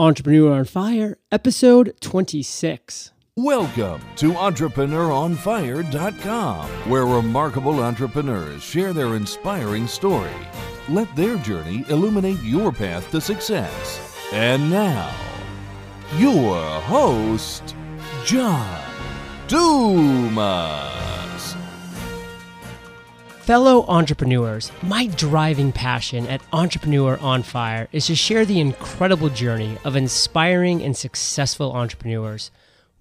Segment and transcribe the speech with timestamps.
[0.00, 3.12] Entrepreneur on Fire, episode 26.
[3.36, 10.32] Welcome to EntrepreneurOnFire.com, where remarkable entrepreneurs share their inspiring story.
[10.88, 14.16] Let their journey illuminate your path to success.
[14.32, 15.14] And now,
[16.16, 17.76] your host,
[18.24, 18.82] John
[19.48, 21.09] Dumas.
[23.50, 29.76] Fellow entrepreneurs, my driving passion at Entrepreneur on Fire is to share the incredible journey
[29.84, 32.52] of inspiring and successful entrepreneurs.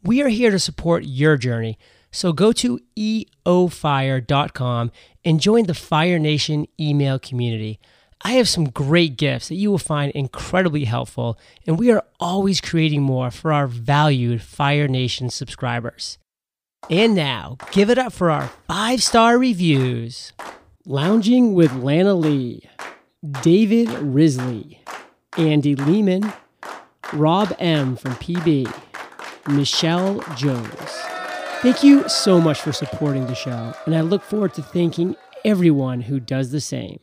[0.02, 1.77] We are here to support your journey,
[2.12, 4.91] so go to eofire.com
[5.23, 7.80] and join the Fire Nation email community.
[8.23, 12.59] I have some great gifts that you will find incredibly helpful, and we are always
[12.59, 16.17] creating more for our valued Fire Nation subscribers.
[16.89, 20.33] And now, give it up for our five star reviews
[20.85, 22.67] Lounging with Lana Lee,
[23.43, 24.81] David Risley,
[25.38, 26.33] Andy Lehman,
[27.13, 27.95] Rob M.
[27.95, 28.73] from PB,
[29.49, 30.69] Michelle Jones.
[31.61, 36.02] Thank you so much for supporting the show, and I look forward to thanking everyone
[36.02, 36.99] who does the same.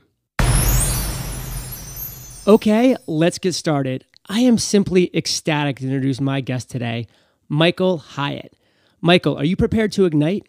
[2.48, 4.05] Okay, let's get started.
[4.28, 7.06] I am simply ecstatic to introduce my guest today,
[7.48, 8.56] Michael Hyatt.
[9.06, 10.48] Michael, are you prepared to ignite?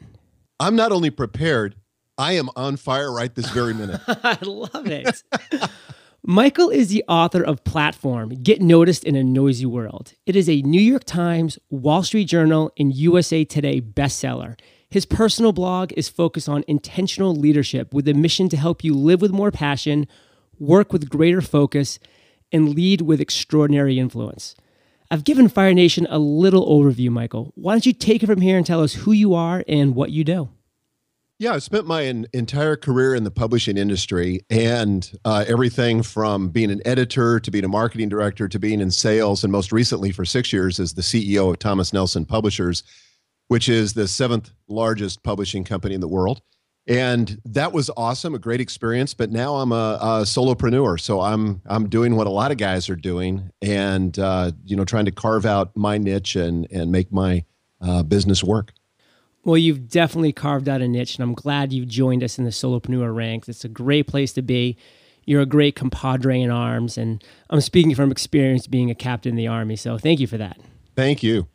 [0.60, 1.76] I'm not only prepared,
[2.18, 4.02] I am on fire right this very minute.
[4.08, 5.22] I love it.
[6.26, 10.14] Michael is the author of Platform Get Noticed in a Noisy World.
[10.26, 14.60] It is a New York Times, Wall Street Journal, and USA Today bestseller.
[14.90, 19.22] His personal blog is focused on intentional leadership with a mission to help you live
[19.22, 20.08] with more passion,
[20.58, 22.00] work with greater focus,
[22.52, 24.56] and lead with extraordinary influence.
[25.10, 27.54] I've given Fire Nation a little overview, Michael.
[27.56, 30.12] Why don't you take it from here and tell us who you are and what
[30.12, 30.50] you do?
[31.40, 32.02] Yeah, I've spent my
[32.34, 37.64] entire career in the publishing industry and uh, everything from being an editor to being
[37.64, 41.04] a marketing director to being in sales, and most recently for six years as the
[41.04, 42.82] CEO of Thomas Nelson Publishers,
[43.50, 46.42] which is the seventh largest publishing company in the world
[46.88, 51.00] and that was awesome a great experience but now i'm a, a solopreneur.
[51.00, 54.86] So i'm i'm doing what a lot of guys are doing and uh, you know
[54.86, 57.44] trying to carve out my niche and and make my
[57.82, 58.74] uh, business work.
[59.44, 62.52] Well you've definitely carved out a niche and i'm glad you've joined us in the
[62.52, 63.50] solopreneur ranks.
[63.50, 64.78] It's a great place to be.
[65.26, 69.36] You're a great compadre in arms and i'm speaking from experience being a captain in
[69.36, 70.58] the army so thank you for that.
[70.96, 71.48] Thank you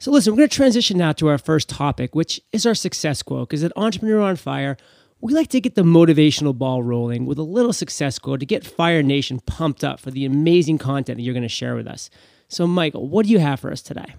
[0.00, 3.22] so, listen, we're going to transition now to our first topic, which is our success
[3.22, 3.50] quote.
[3.50, 4.78] Because at Entrepreneur on Fire,
[5.20, 8.64] we like to get the motivational ball rolling with a little success quote to get
[8.64, 12.08] Fire Nation pumped up for the amazing content that you're going to share with us.
[12.48, 14.14] So, Michael, what do you have for us today?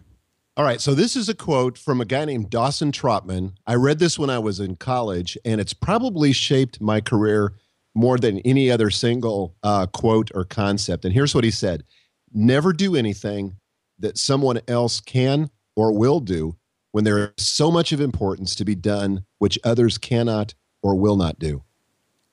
[0.56, 0.80] All right.
[0.80, 3.54] So, this is a quote from a guy named Dawson Trotman.
[3.66, 7.54] I read this when I was in college, and it's probably shaped my career
[7.96, 11.06] more than any other single uh, quote or concept.
[11.06, 11.86] And here's what he said
[12.32, 13.56] Never do anything
[13.98, 16.56] that someone else can or will do
[16.92, 21.16] when there is so much of importance to be done which others cannot or will
[21.16, 21.64] not do.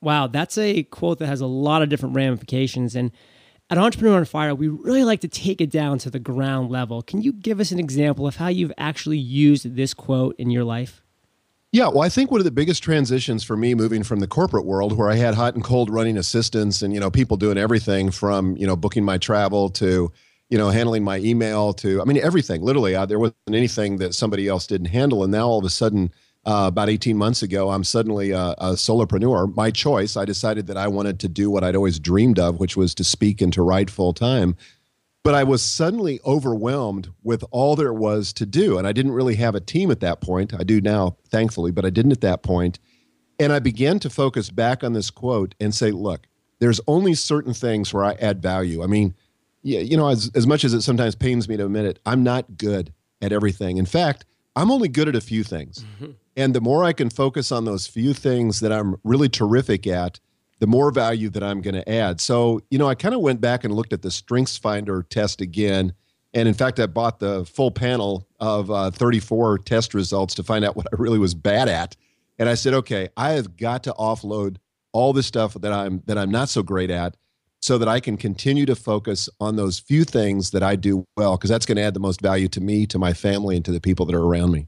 [0.01, 2.95] Wow, that's a quote that has a lot of different ramifications.
[2.95, 3.11] And
[3.69, 7.01] at Entrepreneur on Fire, we really like to take it down to the ground level.
[7.01, 10.63] Can you give us an example of how you've actually used this quote in your
[10.63, 11.03] life?
[11.71, 14.65] Yeah, well, I think one of the biggest transitions for me moving from the corporate
[14.65, 18.09] world where I had hot and cold running assistants and, you know, people doing everything
[18.09, 20.11] from, you know, booking my travel to,
[20.49, 22.61] you know, handling my email to, I mean, everything.
[22.61, 25.23] Literally, uh, there wasn't anything that somebody else didn't handle.
[25.23, 26.11] And now all of a sudden,
[26.45, 29.55] uh, about 18 months ago, I'm suddenly a, a solopreneur.
[29.55, 30.17] My choice.
[30.17, 33.03] I decided that I wanted to do what I'd always dreamed of, which was to
[33.03, 34.55] speak and to write full time.
[35.23, 38.77] But I was suddenly overwhelmed with all there was to do.
[38.77, 40.53] And I didn't really have a team at that point.
[40.53, 42.79] I do now, thankfully, but I didn't at that point.
[43.37, 46.25] And I began to focus back on this quote and say, look,
[46.59, 48.81] there's only certain things where I add value.
[48.81, 49.13] I mean,
[49.61, 52.23] yeah, you know, as, as much as it sometimes pains me to admit it, I'm
[52.23, 53.77] not good at everything.
[53.77, 54.25] In fact,
[54.55, 55.83] I'm only good at a few things.
[55.83, 56.11] Mm-hmm.
[56.35, 60.19] And the more I can focus on those few things that I'm really terrific at,
[60.59, 62.19] the more value that I'm going to add.
[62.21, 65.41] So, you know, I kind of went back and looked at the Strengths Finder test
[65.41, 65.93] again.
[66.33, 70.63] And in fact, I bought the full panel of uh, 34 test results to find
[70.63, 71.95] out what I really was bad at.
[72.37, 74.57] And I said, okay, I have got to offload
[74.91, 77.15] all the stuff that I'm that I'm not so great at
[77.61, 81.37] so that I can continue to focus on those few things that I do well,
[81.37, 83.71] because that's going to add the most value to me, to my family, and to
[83.71, 84.67] the people that are around me.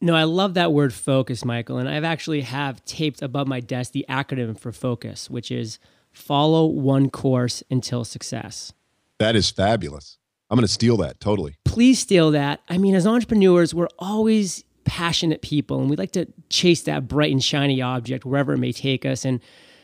[0.00, 1.78] No, I love that word focus, Michael.
[1.78, 5.78] And I've actually have taped above my desk the acronym for focus, which is
[6.12, 8.72] follow one course until success.
[9.18, 10.18] That is fabulous.
[10.50, 11.56] I'm going to steal that totally.
[11.64, 12.60] Please steal that.
[12.68, 17.32] I mean, as entrepreneurs, we're always passionate people and we like to chase that bright
[17.32, 19.24] and shiny object wherever it may take us.
[19.24, 19.40] And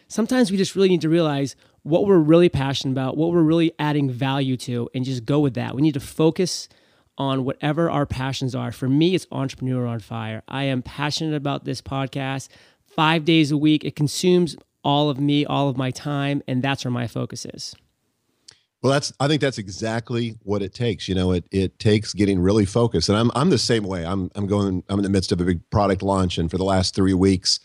[0.09, 3.73] sometimes we just really need to realize what we're really passionate about, what we're really
[3.79, 5.75] adding value to, and just go with that.
[5.75, 6.69] We need to focus
[7.19, 8.73] on whatever our passions are.
[8.73, 10.43] For me, it's Entrepreneur on Fire.
[10.49, 12.49] I am passionate about this podcast
[12.87, 13.85] five days a week.
[13.85, 17.75] It consumes all of me, all of my time, and that's where my focus is.
[18.83, 21.07] Well, that's I think that's exactly what it takes.
[21.07, 23.11] You know, it it takes getting really focused.
[23.11, 24.07] And I'm I'm the same way.
[24.07, 26.65] I'm I'm going I'm in the midst of a big product launch and for the
[26.65, 27.61] last 3 weeks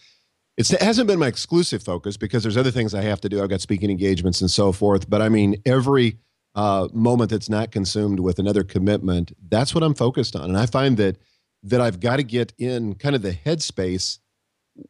[0.58, 3.44] it's, it hasn't been my exclusive focus because there's other things I have to do.
[3.44, 5.10] I've got speaking engagements and so forth.
[5.10, 6.18] But I mean, every
[6.56, 10.46] uh, moment that's not consumed with another commitment, that's what I'm focused on.
[10.46, 11.18] And I find that
[11.64, 14.20] that I've got to get in kind of the headspace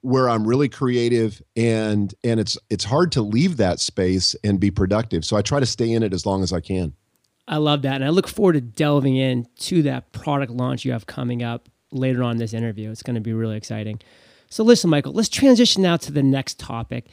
[0.01, 4.71] where I'm really creative and and it's it's hard to leave that space and be
[4.71, 5.23] productive.
[5.25, 6.93] So I try to stay in it as long as I can.
[7.47, 7.95] I love that.
[7.95, 12.23] And I look forward to delving into that product launch you have coming up later
[12.23, 12.89] on this interview.
[12.89, 14.01] It's going to be really exciting.
[14.55, 17.07] So, listen, Michael, let's transition now to the next topic,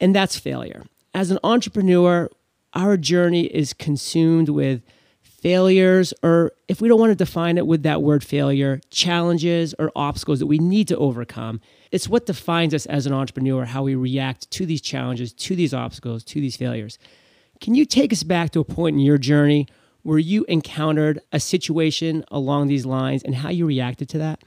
[0.00, 0.86] and that's failure.
[1.12, 2.30] As an entrepreneur,
[2.72, 4.80] our journey is consumed with
[5.20, 9.92] failures, or if we don't want to define it with that word failure, challenges or
[9.94, 11.60] obstacles that we need to overcome.
[11.92, 15.74] It's what defines us as an entrepreneur, how we react to these challenges, to these
[15.74, 16.98] obstacles, to these failures.
[17.60, 19.68] Can you take us back to a point in your journey
[20.02, 24.40] where you encountered a situation along these lines and how you reacted to that?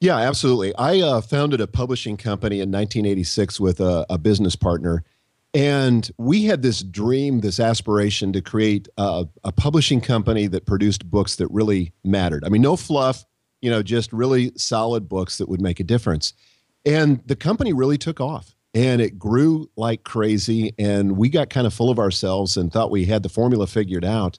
[0.00, 0.74] Yeah, absolutely.
[0.76, 5.04] I uh, founded a publishing company in 1986 with a, a, business partner.
[5.52, 11.10] And we had this dream, this aspiration to create a, a publishing company that produced
[11.10, 12.44] books that really mattered.
[12.46, 13.26] I mean, no fluff,
[13.60, 16.32] you know, just really solid books that would make a difference.
[16.86, 20.72] And the company really took off and it grew like crazy.
[20.78, 24.04] And we got kind of full of ourselves and thought we had the formula figured
[24.04, 24.38] out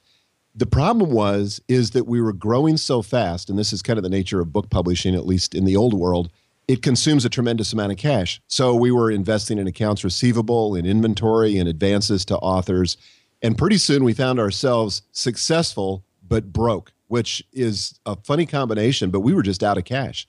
[0.53, 4.03] the problem was is that we were growing so fast and this is kind of
[4.03, 6.29] the nature of book publishing at least in the old world
[6.67, 8.41] it consumes a tremendous amount of cash.
[8.47, 12.97] So we were investing in accounts receivable in inventory and advances to authors
[13.41, 19.19] and pretty soon we found ourselves successful but broke which is a funny combination but
[19.19, 20.27] we were just out of cash.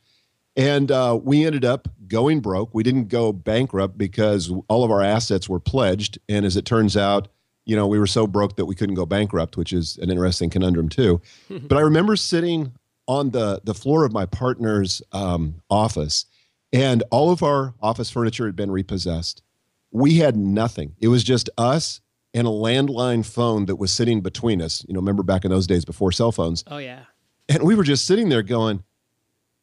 [0.54, 2.74] And uh, we ended up going broke.
[2.74, 6.96] We didn't go bankrupt because all of our assets were pledged and as it turns
[6.96, 7.28] out
[7.64, 10.50] you know, we were so broke that we couldn't go bankrupt, which is an interesting
[10.50, 11.20] conundrum too.
[11.50, 12.72] but I remember sitting
[13.06, 16.26] on the the floor of my partner's um, office,
[16.72, 19.42] and all of our office furniture had been repossessed.
[19.90, 20.94] We had nothing.
[21.00, 22.00] It was just us
[22.34, 24.84] and a landline phone that was sitting between us.
[24.88, 26.64] You know, remember back in those days before cell phones?
[26.66, 27.04] Oh yeah.
[27.48, 28.82] And we were just sitting there going,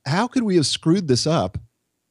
[0.05, 1.57] "How could we have screwed this up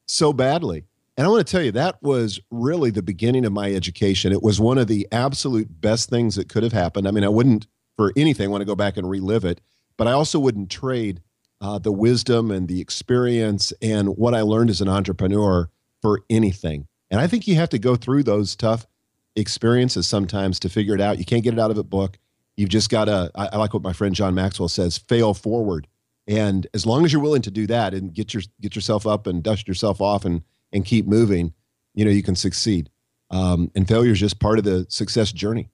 [0.05, 0.85] so badly?"
[1.19, 4.31] And I want to tell you, that was really the beginning of my education.
[4.31, 7.09] It was one of the absolute best things that could have happened.
[7.09, 7.67] I mean, I wouldn't
[7.97, 9.59] for anything want to go back and relive it,
[9.97, 11.21] but I also wouldn't trade
[11.59, 15.69] uh, the wisdom and the experience and what I learned as an entrepreneur
[16.01, 16.87] for anything.
[17.11, 18.87] And I think you have to go through those tough
[19.35, 21.19] experiences sometimes to figure it out.
[21.19, 22.17] You can't get it out of a book.
[22.55, 25.85] You've just got to, I, I like what my friend John Maxwell says, fail forward.
[26.29, 29.27] And as long as you're willing to do that and get your get yourself up
[29.27, 31.53] and dust yourself off and and keep moving,
[31.93, 32.89] you know, you can succeed.
[33.31, 35.69] Um, and failure is just part of the success journey.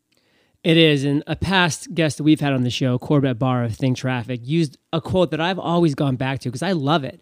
[0.64, 1.06] It is.
[1.06, 4.42] And a past guest that we've had on the show, Corbett Barr of Think Traffic,
[4.44, 7.22] used a quote that I've always gone back to because I love it.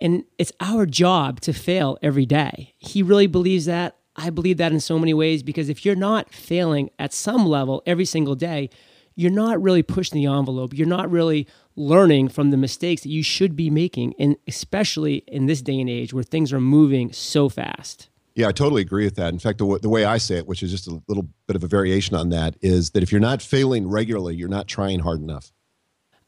[0.00, 2.74] And it's our job to fail every day.
[2.78, 3.98] He really believes that.
[4.16, 7.82] I believe that in so many ways because if you're not failing at some level
[7.86, 8.70] every single day,
[9.14, 10.72] you're not really pushing the envelope.
[10.72, 11.46] You're not really
[11.78, 15.88] learning from the mistakes that you should be making, and especially in this day and
[15.88, 18.08] age where things are moving so fast.
[18.34, 19.32] Yeah, I totally agree with that.
[19.32, 21.56] In fact, the, w- the way I say it, which is just a little bit
[21.56, 25.00] of a variation on that, is that if you're not failing regularly, you're not trying
[25.00, 25.52] hard enough.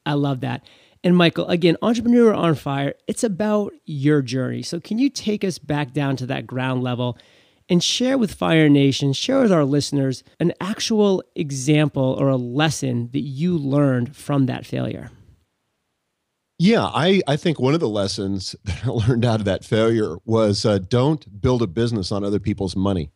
[0.06, 0.64] I love that.
[1.02, 4.62] And Michael, again, Entrepreneur on Fire, it's about your journey.
[4.62, 7.16] So, can you take us back down to that ground level
[7.68, 13.08] and share with Fire Nation, share with our listeners an actual example or a lesson
[13.12, 15.10] that you learned from that failure?
[16.62, 20.16] Yeah, I, I think one of the lessons that I learned out of that failure
[20.26, 23.10] was uh, don't build a business on other people's money.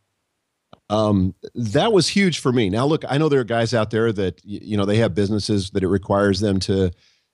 [0.88, 2.70] Um, that was huge for me.
[2.70, 5.70] Now, look, I know there are guys out there that you know they have businesses
[5.70, 6.90] that it requires them to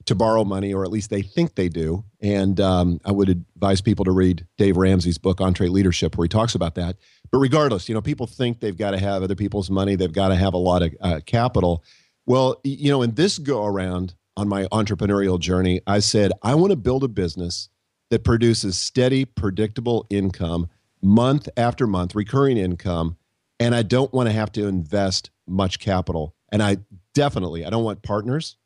[0.06, 2.04] to borrow money, or at least they think they do.
[2.20, 6.56] And um, I would advise people to read Dave Ramsey's book EntreLeadership, where he talks
[6.56, 6.96] about that.
[7.30, 10.28] But regardless, you know, people think they've got to have other people's money, they've got
[10.28, 11.84] to have a lot of uh, capital.
[12.26, 16.70] Well, you know, in this go around, on my entrepreneurial journey, I said, I want
[16.70, 17.68] to build a business
[18.08, 20.68] that produces steady, predictable income
[21.02, 23.18] month after month, recurring income.
[23.58, 26.34] And I don't want to have to invest much capital.
[26.50, 26.78] And I
[27.14, 28.56] definitely, I don't want partners.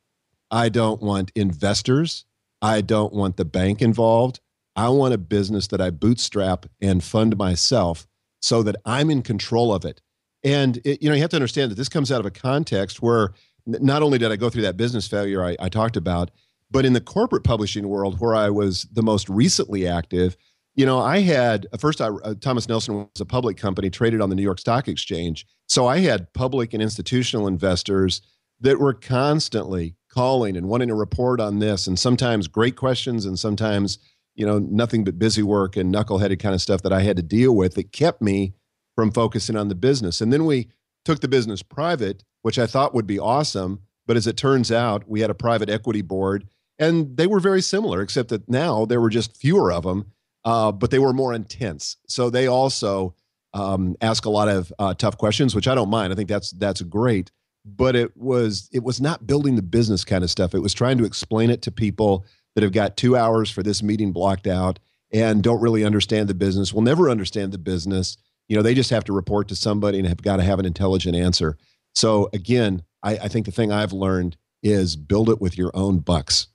[0.48, 2.24] I don't want investors.
[2.62, 4.38] I don't want the bank involved.
[4.76, 8.06] I want a business that I bootstrap and fund myself
[8.40, 10.00] so that I'm in control of it.
[10.44, 13.02] And it, you know, you have to understand that this comes out of a context
[13.02, 13.32] where
[13.66, 16.30] not only did I go through that business failure I, I talked about,
[16.70, 20.36] but in the corporate publishing world where I was the most recently active,
[20.74, 24.28] you know, I had first I, uh, Thomas Nelson was a public company traded on
[24.28, 25.46] the New York Stock Exchange.
[25.66, 28.22] So I had public and institutional investors
[28.60, 33.38] that were constantly calling and wanting to report on this and sometimes great questions and
[33.38, 33.98] sometimes
[34.36, 37.22] you know nothing but busy work and knuckleheaded kind of stuff that I had to
[37.22, 38.54] deal with that kept me
[38.94, 40.20] from focusing on the business.
[40.20, 40.68] And then we
[41.04, 45.08] took the business private, which I thought would be awesome, but as it turns out,
[45.08, 46.46] we had a private equity board
[46.78, 50.12] and they were very similar except that now there were just fewer of them
[50.44, 51.96] uh, but they were more intense.
[52.06, 53.14] So they also
[53.54, 56.12] um, ask a lot of uh, tough questions, which I don't mind.
[56.12, 57.30] I think that's that's great.
[57.64, 60.54] But it was it was not building the business kind of stuff.
[60.54, 63.82] It was trying to explain it to people that have got two hours for this
[63.82, 64.78] meeting blocked out
[65.12, 66.74] and don't really understand the business.
[66.74, 68.18] Will never understand the business.
[68.48, 70.66] You know, they just have to report to somebody and have got to have an
[70.66, 71.56] intelligent answer.
[71.94, 75.98] So again, I, I think the thing I've learned is build it with your own
[75.98, 76.48] bucks.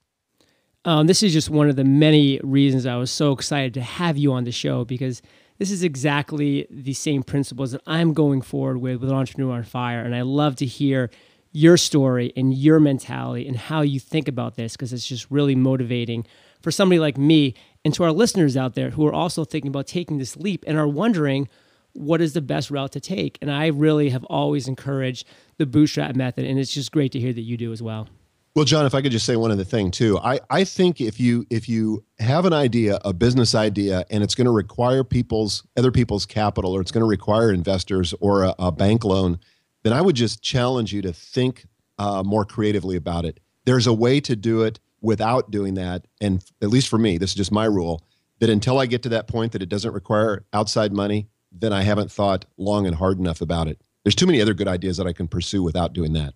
[0.86, 4.18] Um, this is just one of the many reasons I was so excited to have
[4.18, 5.22] you on the show because
[5.58, 10.02] this is exactly the same principles that I'm going forward with with Entrepreneur on Fire.
[10.02, 11.10] And I love to hear
[11.52, 15.56] your story and your mentality and how you think about this because it's just really
[15.56, 16.26] motivating
[16.62, 19.88] for somebody like me and to our listeners out there who are also thinking about
[19.88, 21.50] taking this leap and are wondering
[21.94, 23.38] what is the best route to take.
[23.42, 25.28] And I really have always encouraged
[25.58, 26.46] the bootstrap method.
[26.46, 28.08] And it's just great to hear that you do as well.
[28.56, 31.20] Well, John, if I could just say one other thing too, I, I think if
[31.20, 35.64] you if you have an idea, a business idea, and it's going to require people's
[35.78, 39.40] other people's capital, or it's going to require investors or a, a, bank loan,
[39.84, 41.68] then I would just challenge you to think
[42.00, 43.40] uh, more creatively about it.
[43.66, 47.30] There's a way to do it without doing that, and at least for me, this
[47.30, 48.04] is just my rule.
[48.40, 51.82] That until I get to that point that it doesn't require outside money, then I
[51.82, 53.82] haven't thought long and hard enough about it.
[54.04, 56.34] There's too many other good ideas that I can pursue without doing that.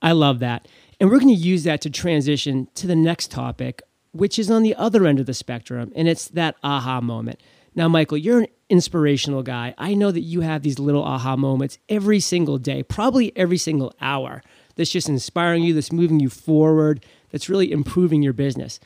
[0.00, 0.68] I love that.
[1.00, 3.82] And we're going to use that to transition to the next topic,
[4.12, 7.40] which is on the other end of the spectrum, and it's that aha moment.
[7.74, 9.74] Now, Michael, you're an inspirational guy.
[9.78, 13.94] I know that you have these little aha moments every single day, probably every single
[14.00, 14.42] hour,
[14.76, 18.78] that's just inspiring you, that's moving you forward, that's really improving your business.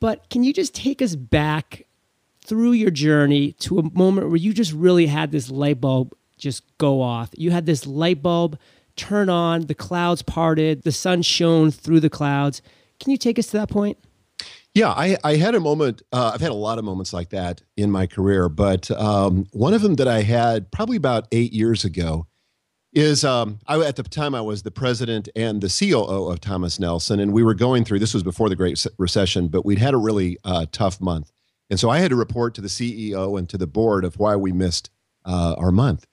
[0.00, 1.86] But can you just take us back
[2.44, 6.62] through your journey to a moment where you just really had this light bulb just
[6.78, 7.30] go off?
[7.36, 8.58] You had this light bulb
[8.96, 12.62] turn on, the clouds parted, the sun shone through the clouds.
[13.00, 13.98] Can you take us to that point?
[14.74, 16.02] Yeah, I, I had a moment.
[16.12, 19.74] Uh, I've had a lot of moments like that in my career, but um, one
[19.74, 22.26] of them that I had probably about eight years ago
[22.94, 26.78] is um, I, at the time I was the president and the COO of Thomas
[26.78, 27.98] Nelson, and we were going through.
[27.98, 31.30] This was before the Great Recession, but we'd had a really uh, tough month,
[31.70, 34.36] and so I had to report to the CEO and to the board of why
[34.36, 34.90] we missed
[35.24, 36.06] uh, our month.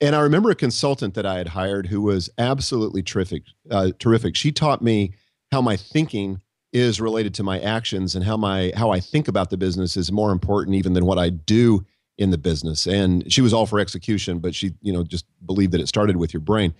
[0.00, 3.42] And I remember a consultant that I had hired who was absolutely terrific.
[3.70, 4.34] Uh, terrific.
[4.34, 5.12] She taught me
[5.52, 6.40] how my thinking
[6.72, 10.12] is related to my actions and how my how I think about the business is
[10.12, 11.84] more important even than what I do
[12.16, 12.86] in the business.
[12.86, 16.16] And she was all for execution, but she, you know, just believed that it started
[16.16, 16.74] with your brain.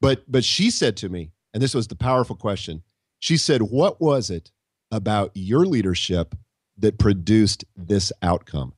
[0.00, 2.82] But but she said to me, and this was the powerful question.
[3.20, 4.50] She said, "What was it
[4.90, 6.34] about your leadership
[6.78, 8.74] that produced this outcome?"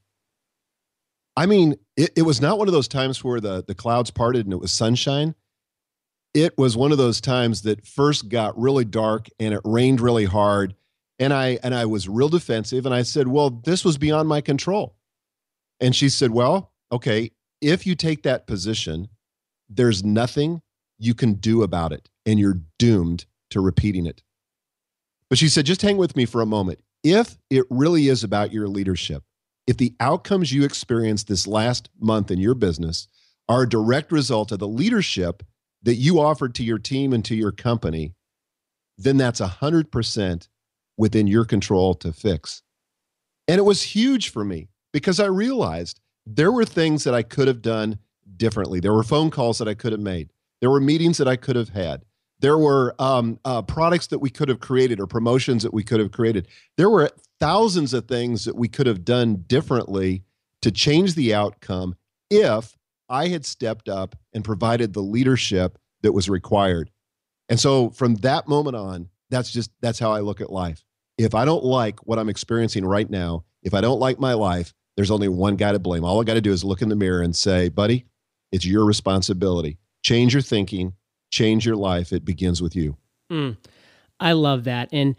[1.36, 4.44] I mean, it, it was not one of those times where the, the clouds parted
[4.44, 5.36] and it was sunshine.
[6.34, 10.24] It was one of those times that first got really dark and it rained really
[10.24, 10.74] hard.
[11.20, 12.86] And I and I was real defensive.
[12.86, 14.96] And I said, Well, this was beyond my control.
[15.80, 19.08] And she said, Well, okay, if you take that position,
[19.68, 20.62] there's nothing
[20.98, 24.22] you can do about it, and you're doomed to repeating it.
[25.28, 26.80] But she said, just hang with me for a moment.
[27.02, 29.22] If it really is about your leadership,
[29.66, 33.06] if the outcomes you experienced this last month in your business
[33.48, 35.42] are a direct result of the leadership
[35.82, 38.14] that you offered to your team and to your company,
[38.96, 40.48] then that's 100%
[40.96, 42.62] within your control to fix.
[43.46, 47.48] And it was huge for me because I realized there were things that I could
[47.48, 47.98] have done
[48.36, 48.80] differently.
[48.80, 50.30] There were phone calls that I could have made.
[50.60, 52.04] There were meetings that I could have had.
[52.40, 56.00] There were um, uh, products that we could have created or promotions that we could
[56.00, 56.46] have created.
[56.76, 60.22] There were thousands of things that we could have done differently
[60.62, 61.96] to change the outcome
[62.30, 62.76] if
[63.08, 66.90] I had stepped up and provided the leadership that was required.
[67.48, 70.84] And so from that moment on, that's just that's how I look at life.
[71.16, 74.74] If I don't like what I'm experiencing right now, if I don't like my life,
[74.96, 76.04] there's only one guy to blame.
[76.04, 78.06] All I got to do is look in the mirror and say, "Buddy,
[78.52, 79.78] it's your responsibility.
[80.02, 80.94] Change your thinking,
[81.30, 82.12] change your life.
[82.12, 82.96] It begins with you."
[83.30, 83.56] Mm,
[84.18, 84.88] I love that.
[84.92, 85.16] And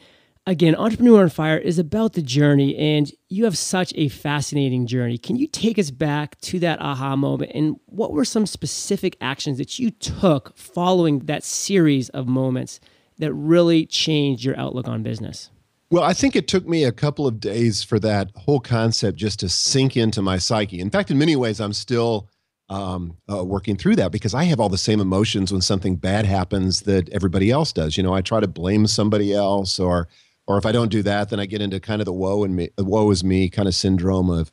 [0.49, 5.19] Again, Entrepreneur on Fire is about the journey, and you have such a fascinating journey.
[5.19, 7.51] Can you take us back to that aha moment?
[7.53, 12.79] And what were some specific actions that you took following that series of moments
[13.19, 15.51] that really changed your outlook on business?
[15.91, 19.39] Well, I think it took me a couple of days for that whole concept just
[19.41, 20.79] to sink into my psyche.
[20.79, 22.27] In fact, in many ways, I'm still
[22.69, 26.25] um, uh, working through that because I have all the same emotions when something bad
[26.25, 27.97] happens that everybody else does.
[27.97, 30.07] You know, I try to blame somebody else, or
[30.47, 32.55] or if I don't do that, then I get into kind of the woe and
[32.55, 34.51] me, woe is me kind of syndrome of,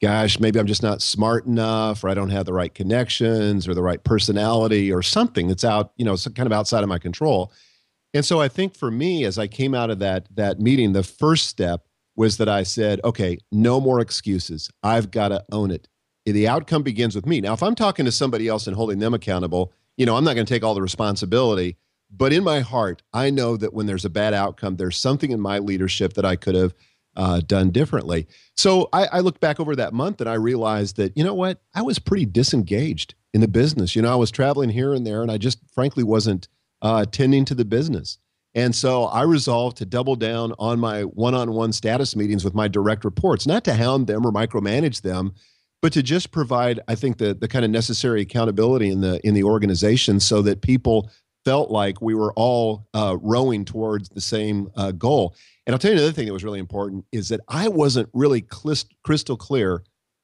[0.00, 3.74] gosh, maybe I'm just not smart enough, or I don't have the right connections, or
[3.74, 7.52] the right personality, or something that's out, you know, kind of outside of my control.
[8.14, 11.02] And so I think for me, as I came out of that that meeting, the
[11.02, 14.70] first step was that I said, okay, no more excuses.
[14.82, 15.88] I've got to own it.
[16.26, 17.40] The outcome begins with me.
[17.40, 20.34] Now, if I'm talking to somebody else and holding them accountable, you know, I'm not
[20.34, 21.76] going to take all the responsibility.
[22.10, 25.40] But in my heart, I know that when there's a bad outcome, there's something in
[25.40, 26.74] my leadership that I could have
[27.16, 28.26] uh, done differently.
[28.56, 31.60] So I, I look back over that month and I realized that, you know what,
[31.74, 33.94] I was pretty disengaged in the business.
[33.94, 36.48] You know, I was traveling here and there, and I just frankly wasn't
[36.82, 38.18] uh, tending to the business.
[38.54, 42.54] And so I resolved to double down on my one on one status meetings with
[42.54, 45.34] my direct reports, not to hound them or micromanage them,
[45.84, 49.34] but to just provide, I think, the, the kind of necessary accountability in the, in
[49.34, 51.10] the organization so that people
[51.44, 55.34] felt like we were all uh, rowing towards the same uh, goal.
[55.66, 58.46] And I'll tell you another thing that was really important is that I wasn't really
[59.02, 59.82] crystal clear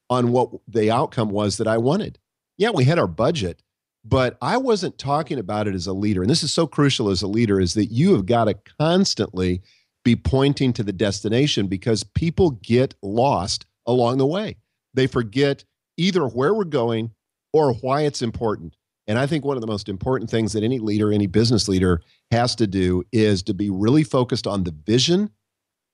[0.08, 2.18] on what the outcome was that I wanted.
[2.56, 3.62] Yeah, we had our budget,
[4.02, 6.22] but I wasn't talking about it as a leader.
[6.22, 9.60] And this is so crucial as a leader is that you have got to constantly
[10.06, 14.56] be pointing to the destination because people get lost along the way.
[14.94, 15.64] They forget
[15.96, 17.12] either where we're going
[17.52, 18.76] or why it's important.
[19.06, 22.00] And I think one of the most important things that any leader, any business leader
[22.30, 25.30] has to do is to be really focused on the vision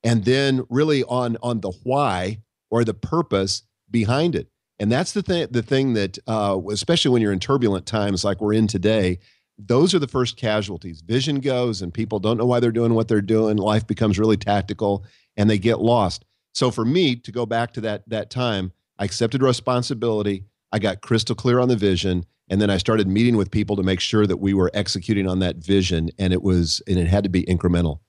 [0.05, 2.39] and then really on on the why
[2.71, 4.49] or the purpose behind it.
[4.79, 8.41] And that's the thing, the thing that, uh, especially when you're in turbulent times like
[8.41, 9.19] we're in today,
[9.59, 11.01] those are the first casualties.
[11.01, 13.57] Vision goes, and people don't know why they're doing what they're doing.
[13.57, 15.05] Life becomes really tactical,
[15.37, 16.27] and they get lost.
[16.53, 20.45] So for me to go back to that that time, I accepted responsibility.
[20.73, 23.83] I got crystal clear on the vision, and then I started meeting with people to
[23.83, 27.25] make sure that we were executing on that vision, and it was and it had
[27.25, 28.01] to be incremental.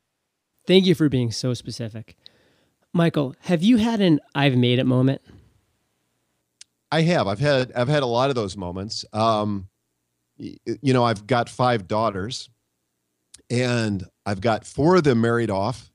[0.65, 2.15] Thank you for being so specific,
[2.93, 3.35] Michael.
[3.41, 5.21] Have you had an "I've made it" moment?
[6.91, 7.27] I have.
[7.27, 9.05] I've had I've had a lot of those moments.
[9.13, 9.69] Um,
[10.37, 12.49] you know, I've got five daughters,
[13.49, 15.91] and I've got four of them married off.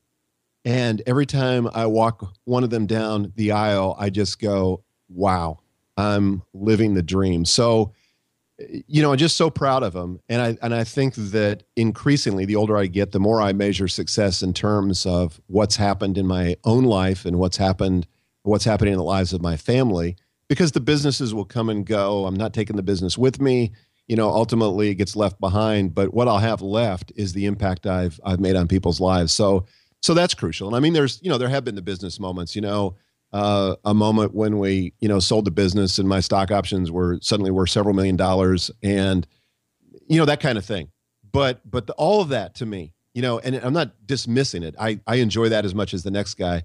[0.65, 5.59] And every time I walk one of them down the aisle, I just go, "Wow,
[5.97, 7.91] I'm living the dream." So,
[8.87, 12.45] you know, I'm just so proud of them, and I and I think that increasingly,
[12.45, 16.27] the older I get, the more I measure success in terms of what's happened in
[16.27, 18.07] my own life and what's happened,
[18.43, 20.15] what's happening in the lives of my family
[20.47, 22.25] because the businesses will come and go.
[22.25, 23.71] I'm not taking the business with me.
[24.07, 27.87] You know, ultimately it gets left behind, but what I'll have left is the impact
[27.87, 29.33] I've I've made on people's lives.
[29.33, 29.65] So
[30.03, 30.67] so that's crucial.
[30.67, 32.95] And I mean there's, you know, there have been the business moments, you know,
[33.31, 37.17] uh, a moment when we, you know, sold the business and my stock options were
[37.21, 39.25] suddenly worth several million dollars and
[40.07, 40.89] you know that kind of thing.
[41.31, 44.75] But but the, all of that to me, you know, and I'm not dismissing it.
[44.77, 46.63] I I enjoy that as much as the next guy,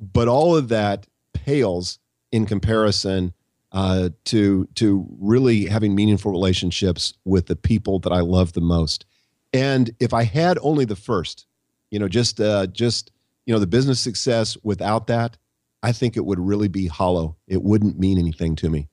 [0.00, 1.98] but all of that pales
[2.32, 3.32] in comparison
[3.72, 9.06] uh, to to really having meaningful relationships with the people that I love the most.
[9.52, 11.46] And if I had only the first,
[11.94, 13.10] you know, just uh, just
[13.46, 15.38] you know the business success without that,
[15.82, 17.36] I think it would really be hollow.
[17.46, 18.88] It wouldn't mean anything to me.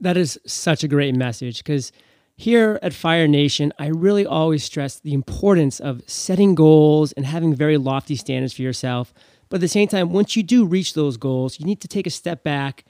[0.00, 1.92] That is such a great message because
[2.36, 7.54] here at Fire Nation, I really always stress the importance of setting goals and having
[7.54, 9.14] very lofty standards for yourself
[9.48, 12.06] but at the same time, once you do reach those goals, you need to take
[12.06, 12.84] a step back,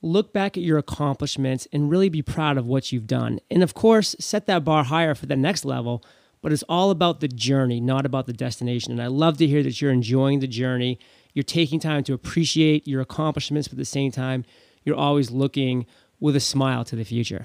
[0.00, 3.40] look back at your accomplishments, and really be proud of what you've done.
[3.50, 6.04] And of course, set that bar higher for the next level.
[6.40, 8.92] But it's all about the journey, not about the destination.
[8.92, 10.98] And I love to hear that you're enjoying the journey.
[11.34, 14.44] You're taking time to appreciate your accomplishments, but at the same time,
[14.84, 15.86] you're always looking
[16.20, 17.44] with a smile to the future.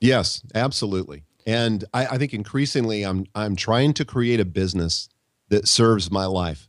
[0.00, 1.24] Yes, absolutely.
[1.46, 5.08] And I, I think increasingly, I'm I'm trying to create a business
[5.48, 6.68] that serves my life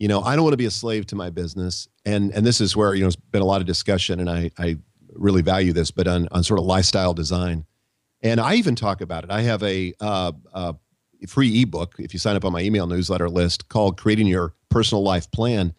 [0.00, 1.86] you know, I don't want to be a slave to my business.
[2.04, 4.50] And and this is where, you know, it's been a lot of discussion and I,
[4.58, 4.78] I
[5.12, 7.66] really value this, but on, on sort of lifestyle design.
[8.22, 9.30] And I even talk about it.
[9.30, 10.74] I have a, uh, a
[11.26, 15.02] free ebook, if you sign up on my email newsletter list, called Creating Your Personal
[15.02, 15.74] Life Plan.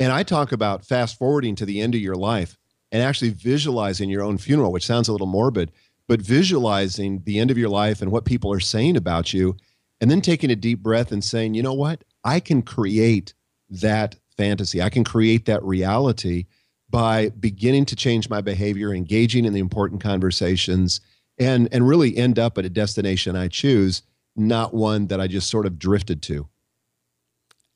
[0.00, 2.56] And I talk about fast forwarding to the end of your life
[2.92, 5.72] and actually visualizing your own funeral, which sounds a little morbid,
[6.06, 9.56] but visualizing the end of your life and what people are saying about you,
[10.00, 12.04] and then taking a deep breath and saying, you know what?
[12.24, 13.34] I can create
[13.68, 14.80] that fantasy.
[14.80, 16.46] I can create that reality
[16.88, 21.00] by beginning to change my behavior, engaging in the important conversations,
[21.38, 24.02] and and really end up at a destination I choose,
[24.38, 26.48] not one that I just sort of drifted to.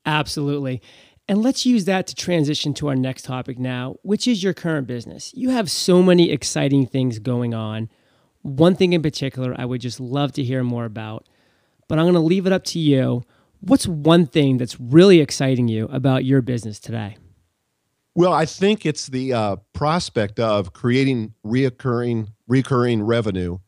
[0.05, 0.81] Absolutely.
[1.27, 4.87] And let's use that to transition to our next topic now, which is your current
[4.87, 5.31] business.
[5.33, 7.89] You have so many exciting things going on.
[8.41, 11.25] One thing in particular I would just love to hear more about,
[11.87, 13.23] but I'm going to leave it up to you.
[13.61, 17.15] What's one thing that's really exciting you about your business today?
[18.15, 23.59] Well, I think it's the uh, prospect of creating reoccurring recurring revenue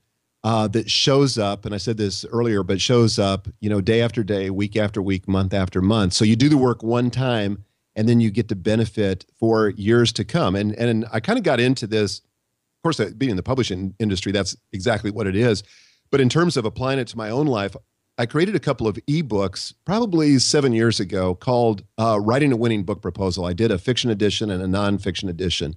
[0.45, 4.01] uh, that shows up, and I said this earlier, but shows up, you know, day
[4.01, 6.13] after day, week after week, month after month.
[6.13, 10.13] So you do the work one time, and then you get to benefit for years
[10.13, 10.55] to come.
[10.55, 14.31] And and I kind of got into this, of course, being in the publishing industry,
[14.31, 15.63] that's exactly what it is.
[16.12, 17.75] But in terms of applying it to my own life,
[18.19, 22.84] I created a couple of ebooks probably seven years ago called uh, "Writing a Winning
[22.84, 25.75] Book Proposal." I did a fiction edition and a nonfiction edition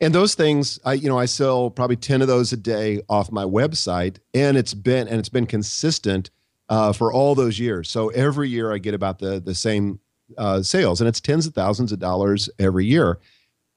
[0.00, 3.30] and those things i you know i sell probably 10 of those a day off
[3.30, 6.30] my website and it's been and it's been consistent
[6.70, 7.90] uh, for all those years.
[7.90, 10.00] So every year i get about the the same
[10.38, 13.18] uh, sales and it's tens of thousands of dollars every year.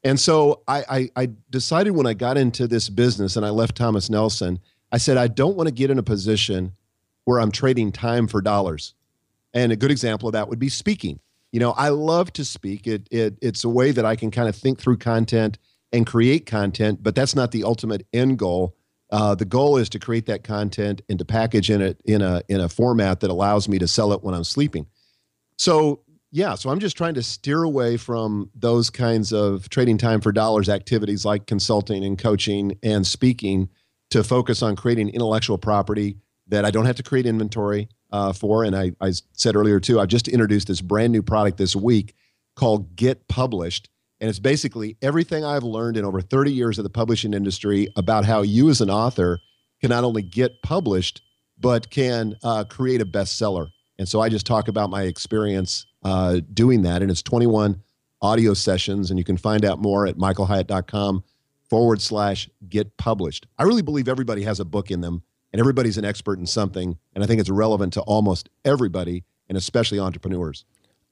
[0.04, 3.76] And so I, I i decided when i got into this business and i left
[3.76, 4.60] thomas nelson
[4.92, 6.74] i said i don't want to get in a position
[7.26, 8.94] where i'm trading time for dollars.
[9.56, 11.20] And a good example of that would be speaking.
[11.52, 12.86] You know i love to speak.
[12.86, 15.58] It, it it's a way that i can kind of think through content
[15.94, 18.76] and create content, but that's not the ultimate end goal.
[19.12, 22.42] Uh, the goal is to create that content and to package in it in a
[22.50, 24.88] in a format that allows me to sell it when I'm sleeping.
[25.58, 26.02] So
[26.32, 30.32] yeah, so I'm just trying to steer away from those kinds of trading time for
[30.32, 33.70] dollars activities like consulting and coaching and speaking
[34.10, 38.64] to focus on creating intellectual property that I don't have to create inventory uh, for.
[38.64, 42.16] And I, I said earlier too, I've just introduced this brand new product this week
[42.56, 43.90] called Get Published
[44.24, 48.24] and it's basically everything I've learned in over 30 years of the publishing industry about
[48.24, 49.42] how you, as an author,
[49.82, 51.22] can not only get published,
[51.60, 53.68] but can uh, create a bestseller.
[54.00, 57.02] And so I just talk about my experience uh, doing that.
[57.02, 57.82] And it's 21
[58.22, 59.10] audio sessions.
[59.10, 61.26] And you can find out more at michaelhyatt.com
[61.70, 63.46] forward slash get published.
[63.60, 66.98] I really believe everybody has a book in them and everybody's an expert in something.
[67.14, 70.64] And I think it's relevant to almost everybody and especially entrepreneurs.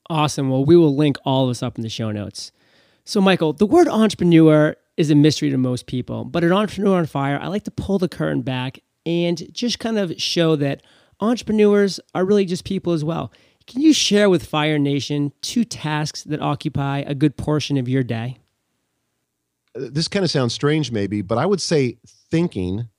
[0.10, 0.50] Awesome.
[0.50, 2.54] Well, we will link all of this up in the show notes.
[3.03, 7.05] So, Michael, the word entrepreneur is a mystery to most people, but at Entrepreneur on
[7.05, 10.83] Fire, I like to pull the curtain back and just kind of show that
[11.19, 13.31] entrepreneurs are really just people as well.
[13.67, 18.03] Can you share with Fire Nation two tasks that occupy a good portion of your
[18.03, 18.37] day?
[19.75, 21.97] Uh, this kind of sounds strange, maybe, but I would say
[22.29, 22.89] thinking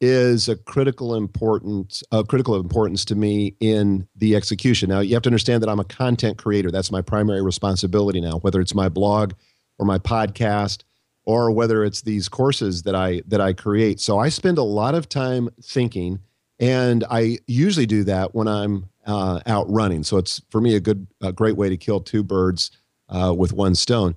[0.00, 4.88] is a critical importance a critical importance to me in the execution.
[4.88, 6.70] Now you have to understand that I'm a content creator.
[6.70, 9.34] That's my primary responsibility now, whether it's my blog
[9.78, 10.82] or my podcast
[11.24, 14.00] or whether it's these courses that I that I create.
[14.00, 16.20] So I spend a lot of time thinking
[16.58, 20.02] and I usually do that when I'm uh, out running.
[20.02, 22.70] So it's for me a good a great way to kill two birds
[23.08, 24.16] uh, with one stone.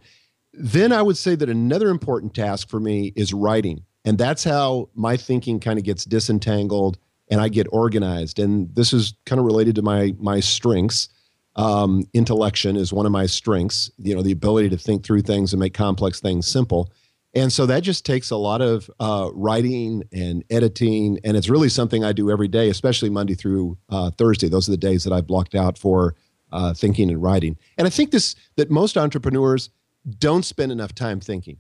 [0.54, 3.86] Then I would say that another important task for me is writing.
[4.06, 6.98] And that's how my thinking kind of gets disentangled
[7.30, 8.40] and I get organized.
[8.40, 11.10] And this is kind of related to my my strengths.
[11.56, 13.92] Um, intellection is one of my strengths.
[13.98, 16.92] You know, the ability to think through things and make complex things simple.
[17.36, 21.70] And so that just takes a lot of uh, writing and editing, and it's really
[21.70, 24.50] something I do every day, especially Monday through uh, Thursday.
[24.50, 26.14] Those are the days that I've blocked out for
[26.52, 27.58] uh, thinking and writing.
[27.78, 29.72] And I think this that most entrepreneurs
[30.20, 31.58] don't spend enough time thinking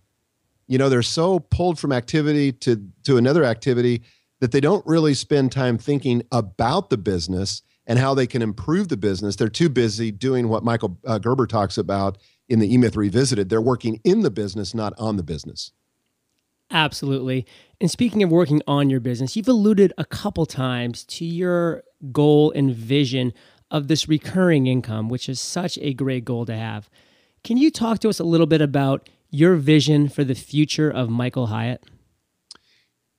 [0.74, 4.02] you know they're so pulled from activity to to another activity
[4.42, 8.88] that they don't really spend time thinking about the business and how they can improve
[8.88, 9.36] the business.
[9.36, 12.18] They're too busy doing what michael uh, gerber talks about
[12.50, 13.50] in the e-myth revisited.
[13.50, 15.74] They're working in the business not on the business.
[16.72, 17.46] Absolutely.
[17.80, 22.52] And speaking of working on your business you've alluded a couple times to your goal
[22.56, 23.32] and vision
[23.70, 26.90] of this recurring income which is such a great goal to have.
[27.44, 31.10] Can you talk to us a little bit about your vision for the future of
[31.10, 31.84] Michael Hyatt?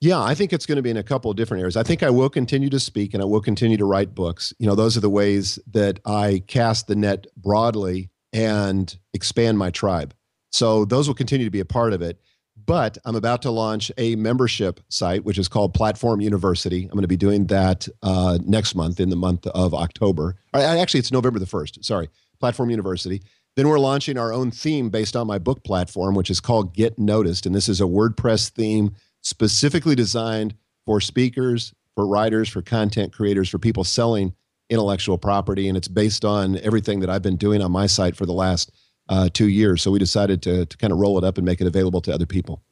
[0.01, 1.77] Yeah, I think it's going to be in a couple of different areas.
[1.77, 4.53] I think I will continue to speak and I will continue to write books.
[4.59, 9.71] You know, those are the ways that I cast the net broadly and expand my
[9.71, 10.15] tribe.
[10.51, 12.21] So those will continue to be a part of it.
[12.67, 16.85] But I'm about to launch a membership site, which is called Platform University.
[16.85, 20.37] I'm going to be doing that uh, next month in the month of October.
[20.55, 21.85] Actually, it's November the 1st.
[21.85, 22.09] Sorry,
[22.41, 23.23] Platform University.
[23.57, 26.99] Then we're launching our own theme based on my book platform, which is called Get
[26.99, 27.47] Noticed.
[27.47, 33.49] And this is a WordPress theme specifically designed for speakers, for writers, for content creators,
[33.49, 34.35] for people selling
[34.71, 38.27] intellectual property, and it's based on everything that I've been doing on my site for
[38.27, 38.73] the last
[39.09, 39.83] uh, two years.
[39.83, 42.13] So we decided to, to kind of roll it up and make it available to
[42.13, 42.63] other people.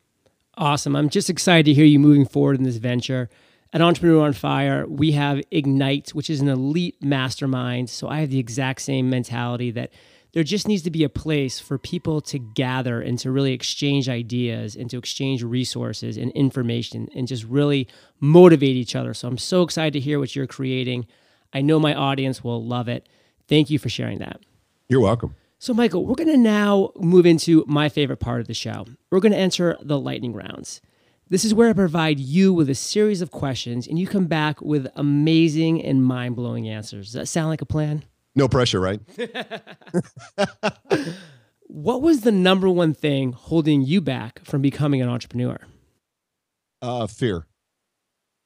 [0.57, 0.97] Awesome.
[0.97, 3.31] I'm just excited to hear you moving forward in this venture.
[3.73, 7.89] At Entrepreneur on Fire, we have Ignite, which is an elite mastermind.
[7.89, 9.93] So I have the exact same mentality that
[10.33, 14.09] there just needs to be a place for people to gather and to really exchange
[14.09, 17.87] ideas and to exchange resources and information and just really
[18.21, 19.13] motivate each other.
[19.13, 21.07] So I'm so excited to hear what you're creating.
[21.53, 23.09] I know my audience will love it.
[23.47, 24.41] Thank you for sharing that.
[24.89, 25.35] You're welcome.
[25.59, 28.87] So, Michael, we're going to now move into my favorite part of the show.
[29.11, 30.81] We're going to enter the lightning rounds.
[31.29, 34.61] This is where I provide you with a series of questions and you come back
[34.61, 37.07] with amazing and mind blowing answers.
[37.07, 38.05] Does that sound like a plan?
[38.35, 39.01] No pressure, right?
[41.67, 45.59] what was the number one thing holding you back from becoming an entrepreneur?
[46.81, 47.47] Uh, fear.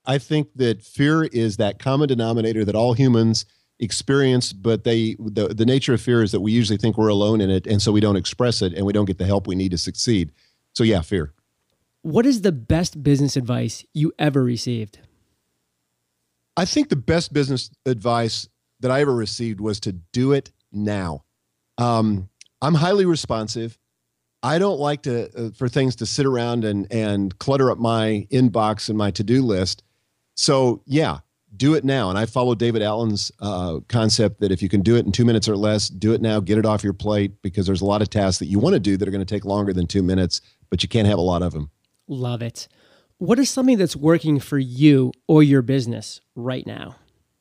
[0.05, 3.45] I think that fear is that common denominator that all humans
[3.79, 7.41] experience, but they the, the nature of fear is that we usually think we're alone
[7.41, 9.55] in it, and so we don't express it and we don't get the help we
[9.55, 10.33] need to succeed.
[10.75, 11.33] So yeah, fear.
[12.03, 15.01] What is the best business advice you ever received?
[16.57, 18.49] I think the best business advice
[18.81, 21.25] that I ever received was to do it now.
[21.79, 22.29] Um,
[22.63, 23.79] I'm highly responsive.
[24.43, 28.27] I don't like to uh, for things to sit around and and clutter up my
[28.31, 29.83] inbox and my to do list.
[30.35, 31.21] So yeah,
[31.57, 32.11] do it now.
[32.11, 35.25] And I follow David Allen's uh, concept that if you can do it in two
[35.25, 36.41] minutes or less, do it now.
[36.41, 38.81] Get it off your plate because there's a lot of tasks that you want to
[38.81, 41.23] do that are going to take longer than two minutes, but you can't have a
[41.23, 41.71] lot of them.
[42.09, 42.69] Love it.
[43.19, 46.97] What is something that's working for you or your business right now?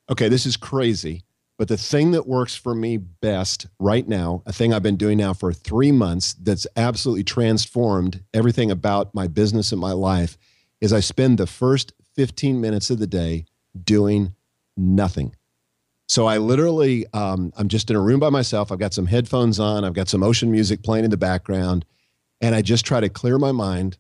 [0.10, 1.25] Okay, this is crazy,
[1.58, 5.18] but the thing that works for me best right now, a thing I've been doing
[5.18, 10.38] now for three months that's absolutely transformed everything about my business and my life,
[10.82, 13.46] is I spend the first 15 minutes of the day
[13.84, 14.34] doing
[14.76, 15.36] nothing.
[16.08, 18.72] So I literally, um, I'm just in a room by myself.
[18.72, 19.84] I've got some headphones on.
[19.84, 21.86] I've got some ocean music playing in the background,
[22.42, 23.98] and I just try to clear my mind,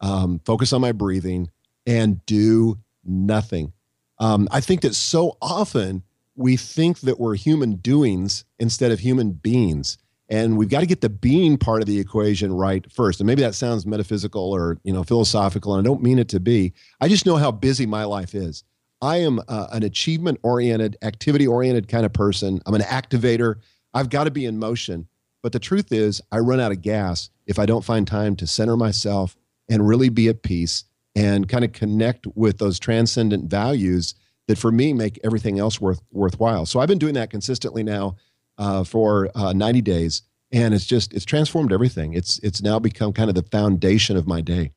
[0.00, 1.50] um, focus on my breathing,
[1.86, 3.72] and do nothing.
[4.20, 6.02] Um, I think that so often
[6.38, 9.98] we think that we're human doings instead of human beings,
[10.28, 13.18] and we've got to get the being part of the equation right first.
[13.18, 16.40] And maybe that sounds metaphysical or you know philosophical, and I don't mean it to
[16.40, 16.72] be.
[17.00, 18.62] I just know how busy my life is.
[19.02, 22.60] I am uh, an achievement oriented, activity oriented kind of person.
[22.66, 23.56] I'm an activator.
[23.92, 25.08] I've got to be in motion.
[25.42, 28.46] But the truth is, I run out of gas if I don't find time to
[28.46, 29.36] center myself
[29.68, 34.14] and really be at peace and kind of connect with those transcendent values
[34.48, 36.66] that for me make everything else worth worthwhile.
[36.66, 38.16] So I've been doing that consistently now
[38.58, 42.14] uh, for uh, 90 days, and it's just it's transformed everything.
[42.14, 44.72] It's it's now become kind of the foundation of my day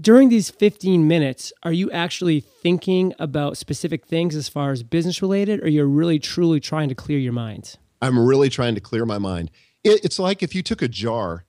[0.00, 5.22] during these 15 minutes, are you actually thinking about specific things as far as business
[5.22, 7.76] related, or you're really truly trying to clear your mind?
[8.02, 9.50] I'm really trying to clear my mind.
[9.84, 11.44] It, it's like if you took a jar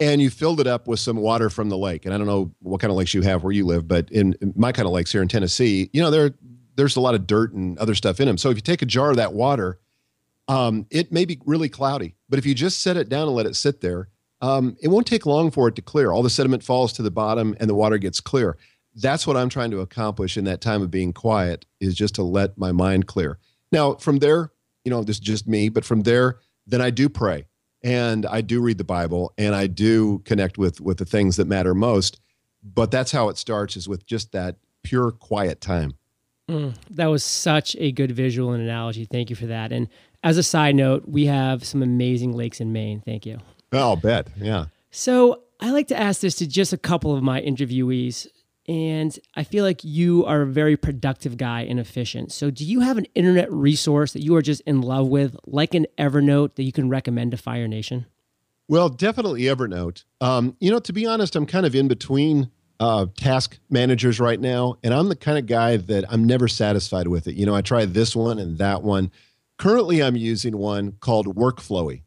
[0.00, 2.04] and you filled it up with some water from the lake.
[2.04, 4.34] And I don't know what kind of lakes you have where you live, but in,
[4.40, 6.32] in my kind of lakes here in Tennessee, you know, there
[6.76, 8.38] there's a lot of dirt and other stuff in them.
[8.38, 9.78] So if you take a jar of that water,
[10.48, 13.46] um, it may be really cloudy, but if you just set it down and let
[13.46, 14.08] it sit there,
[14.40, 16.10] um, it won't take long for it to clear.
[16.10, 18.56] All the sediment falls to the bottom and the water gets clear.
[18.94, 22.22] That's what I'm trying to accomplish in that time of being quiet is just to
[22.22, 23.38] let my mind clear.
[23.70, 24.50] Now, from there,
[24.84, 27.46] you know, this is just me, but from there, then I do pray
[27.82, 31.46] and I do read the Bible and I do connect with with the things that
[31.46, 32.20] matter most.
[32.62, 35.94] But that's how it starts is with just that pure quiet time.
[36.52, 39.06] Mm, that was such a good visual and analogy.
[39.06, 39.72] Thank you for that.
[39.72, 39.88] And
[40.22, 43.00] as a side note, we have some amazing lakes in Maine.
[43.04, 43.38] Thank you.
[43.72, 44.28] I'll bet.
[44.36, 44.66] Yeah.
[44.90, 48.26] So I like to ask this to just a couple of my interviewees.
[48.68, 52.30] And I feel like you are a very productive guy and efficient.
[52.30, 55.74] So, do you have an internet resource that you are just in love with, like
[55.74, 58.06] an Evernote, that you can recommend to Fire Nation?
[58.68, 60.04] Well, definitely Evernote.
[60.20, 64.40] Um, you know, to be honest, I'm kind of in between uh, task managers right
[64.40, 67.36] now, and I'm the kind of guy that I'm never satisfied with it.
[67.36, 69.12] You know, I try this one and that one.
[69.56, 72.02] Currently, I'm using one called Workflowy.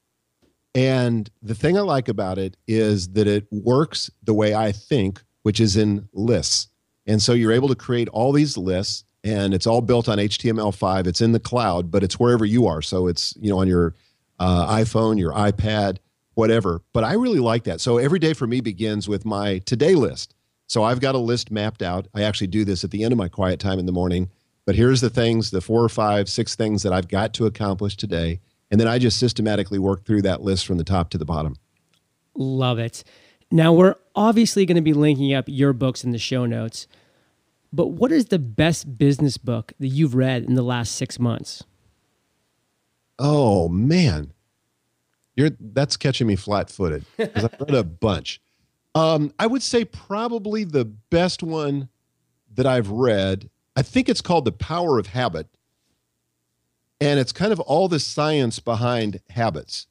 [0.73, 5.23] And the thing I like about it is that it works the way I think,
[5.43, 6.67] which is in lists.
[7.07, 11.07] And so you're able to create all these lists and it's all built on HTML5.
[11.07, 12.81] It's in the cloud, but it's wherever you are.
[12.81, 13.95] So it's, you know, on your
[14.39, 15.99] uh, iPhone, your iPad,
[16.33, 16.81] whatever.
[16.91, 17.79] But I really like that.
[17.79, 20.34] So every day for me begins with my today list.
[20.67, 22.07] So I've got a list mapped out.
[22.13, 24.29] I actually do this at the end of my quiet time in the morning.
[24.65, 27.95] But here's the things, the four or five, six things that I've got to accomplish
[27.95, 28.39] today.
[28.71, 31.55] And then I just systematically work through that list from the top to the bottom.
[32.35, 33.03] Love it.
[33.51, 36.87] Now, we're obviously going to be linking up your books in the show notes,
[37.71, 41.63] but what is the best business book that you've read in the last six months?
[43.19, 44.33] Oh man,
[45.35, 48.41] you're that's catching me flat-footed because I've read a bunch.
[48.95, 51.89] Um, I would say probably the best one
[52.55, 53.49] that I've read.
[53.75, 55.47] I think it's called The Power of Habit,
[57.01, 59.87] and it's kind of all the science behind habits.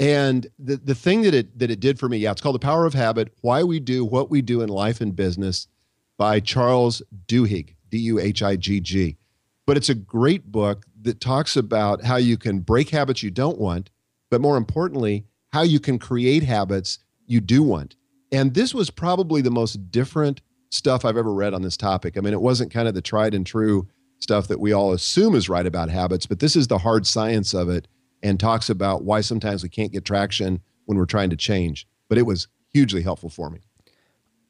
[0.00, 2.60] And the the thing that it that it did for me, yeah, it's called The
[2.60, 5.68] Power of Habit: Why We Do What We Do in Life and Business,
[6.16, 9.18] by Charles Duhigg, D U H I G G.
[9.66, 13.58] But it's a great book that talks about how you can break habits you don't
[13.58, 13.90] want,
[14.30, 17.96] but more importantly, how you can create habits you do want.
[18.32, 22.16] And this was probably the most different stuff I've ever read on this topic.
[22.16, 25.34] I mean, it wasn't kind of the tried and true stuff that we all assume
[25.34, 27.86] is right about habits, but this is the hard science of it
[28.22, 31.86] and talks about why sometimes we can't get traction when we're trying to change.
[32.08, 33.60] But it was hugely helpful for me.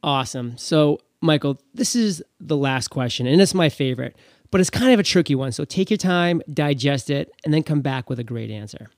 [0.03, 0.57] Awesome.
[0.57, 4.17] So, Michael, this is the last question, and it's my favorite,
[4.51, 5.53] but it's kind of a tricky one.
[5.53, 8.89] So, take your time, digest it, and then come back with a great answer.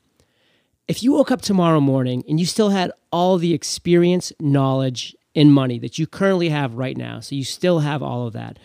[0.88, 5.52] If you woke up tomorrow morning and you still had all the experience, knowledge, and
[5.52, 8.58] money that you currently have right now, so you still have all of that,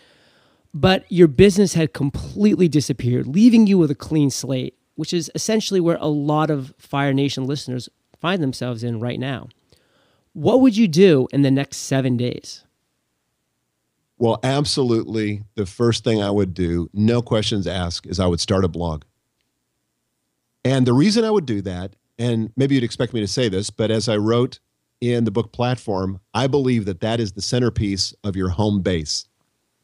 [0.73, 5.81] but your business had completely disappeared, leaving you with a clean slate, which is essentially
[5.81, 7.89] where a lot of Fire Nation listeners
[8.21, 9.49] find themselves in right now.
[10.31, 12.63] What would you do in the next seven days?
[14.17, 15.43] Well, absolutely.
[15.55, 19.03] The first thing I would do, no questions asked, is I would start a blog.
[20.63, 23.69] And the reason I would do that, and maybe you'd expect me to say this,
[23.69, 24.59] but as I wrote
[25.01, 29.25] in the book platform, I believe that that is the centerpiece of your home base.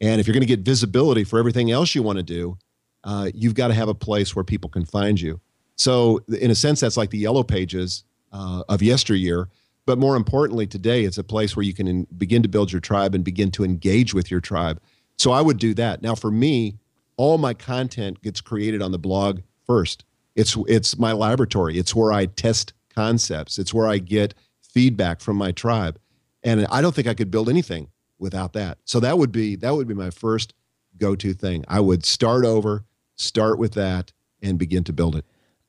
[0.01, 2.57] And if you're going to get visibility for everything else you want to do,
[3.03, 5.39] uh, you've got to have a place where people can find you.
[5.75, 9.49] So, in a sense, that's like the yellow pages uh, of yesteryear.
[9.85, 12.81] But more importantly, today, it's a place where you can in, begin to build your
[12.81, 14.81] tribe and begin to engage with your tribe.
[15.17, 16.01] So, I would do that.
[16.01, 16.77] Now, for me,
[17.17, 20.03] all my content gets created on the blog first.
[20.39, 21.78] It's it's my laboratory.
[21.78, 23.60] It's where I test concepts.
[23.60, 25.99] It's where I get feedback from my tribe.
[26.43, 28.78] And I don't think I could build anything without that.
[28.86, 30.54] So that would be that would be my first
[30.97, 31.65] go-to thing.
[31.67, 35.25] I would start over, start with that and begin to build it.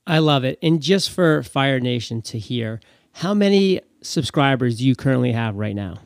[0.06, 0.58] I love it.
[0.62, 2.80] And just for Fire Nation to hear,
[3.12, 5.98] how many subscribers do you currently have right now?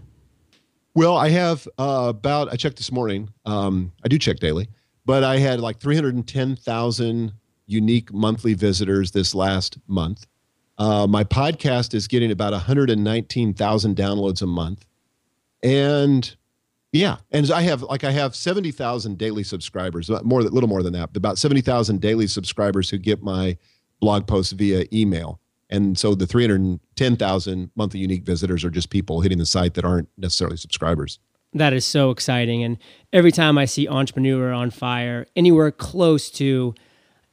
[0.94, 3.30] Well, I have uh, about, I checked this morning.
[3.44, 4.68] Um, I do check daily,
[5.04, 7.32] but I had like 310,000
[7.66, 10.26] unique monthly visitors this last month.
[10.76, 14.84] Uh, my podcast is getting about 119,000 downloads a month.
[15.62, 16.34] And
[16.92, 20.92] yeah, and I have like I have 70,000 daily subscribers, more a little more than
[20.92, 23.56] that, about 70,000 daily subscribers who get my
[24.00, 25.40] blog posts via email.
[25.70, 30.08] And so the 310,000 monthly unique visitors are just people hitting the site that aren't
[30.16, 31.18] necessarily subscribers.
[31.52, 32.62] That is so exciting.
[32.62, 32.78] And
[33.12, 36.74] every time I see Entrepreneur on Fire anywhere close to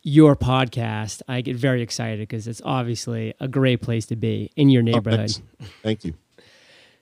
[0.04, 4.70] your podcast, I get very excited because it's obviously a great place to be in
[4.70, 5.32] your oh, neighborhood.
[5.62, 6.14] Oh, Thank you.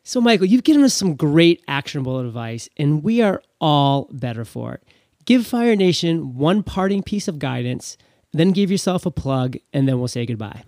[0.03, 4.73] So, Michael, you've given us some great actionable advice, and we are all better for
[4.75, 4.83] it.
[5.25, 7.97] Give Fire Nation one parting piece of guidance,
[8.33, 10.63] then give yourself a plug, and then we'll say goodbye.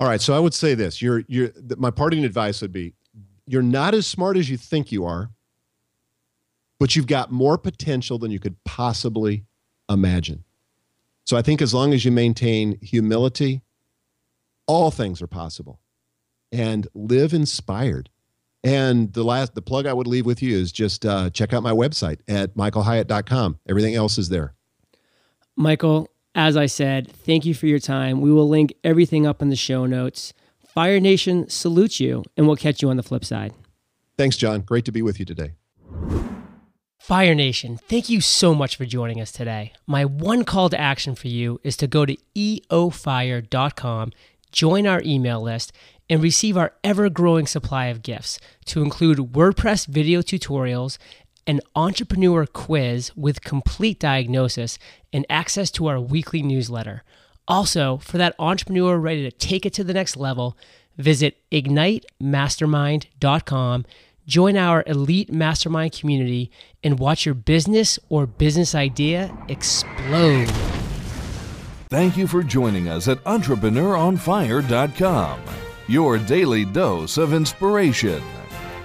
[0.00, 0.20] All right.
[0.20, 2.92] So I would say this: you're, you're, my parting advice would be,
[3.46, 5.30] you're not as smart as you think you are,
[6.78, 9.44] but you've got more potential than you could possibly
[9.88, 10.44] imagine.
[11.28, 13.60] So I think as long as you maintain humility,
[14.66, 15.78] all things are possible,
[16.50, 18.08] and live inspired.
[18.64, 21.62] And the last, the plug I would leave with you is just uh, check out
[21.62, 23.58] my website at michaelhyatt.com.
[23.68, 24.54] Everything else is there.
[25.54, 28.22] Michael, as I said, thank you for your time.
[28.22, 30.32] We will link everything up in the show notes.
[30.66, 33.52] Fire Nation salutes you, and we'll catch you on the flip side.
[34.16, 34.62] Thanks, John.
[34.62, 35.56] Great to be with you today.
[37.08, 39.72] Fire Nation, thank you so much for joining us today.
[39.86, 44.12] My one call to action for you is to go to eofire.com,
[44.52, 45.72] join our email list,
[46.10, 50.98] and receive our ever growing supply of gifts to include WordPress video tutorials,
[51.46, 54.78] an entrepreneur quiz with complete diagnosis,
[55.10, 57.04] and access to our weekly newsletter.
[57.48, 60.58] Also, for that entrepreneur ready to take it to the next level,
[60.98, 63.86] visit ignitemastermind.com,
[64.28, 66.52] join our elite mastermind community,
[66.84, 70.48] and watch your business or business idea explode.
[71.88, 75.40] Thank you for joining us at EntrepreneurOnFire.com,
[75.88, 78.22] your daily dose of inspiration.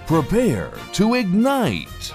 [0.07, 2.13] Prepare to ignite.